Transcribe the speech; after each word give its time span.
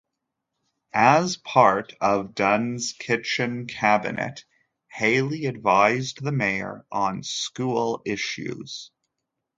As 0.95 1.37
part 1.37 1.93
of 2.01 2.33
Dunne's 2.33 2.93
"Kitchen 2.93 3.67
Cabinet", 3.67 4.45
Haley 4.87 5.45
advised 5.45 6.23
the 6.23 6.31
mayor 6.31 6.87
on 6.91 7.21
school 7.21 8.01
issues. 8.03 8.89